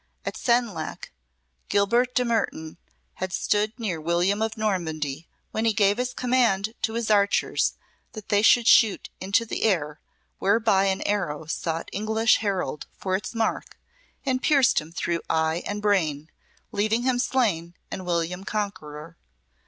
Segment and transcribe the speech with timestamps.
[0.25, 1.11] At Senlac,
[1.69, 2.77] Guilbert de Mertoun
[3.17, 7.73] had stood near William of Normandy when he gave his command to his archers
[8.13, 9.99] that they should shoot into the air,
[10.39, 13.77] whereby an arrow sought English Harold for its mark
[14.25, 16.31] and pierced him through eye and brain,
[16.71, 19.17] leaving him slain, and William conqueror.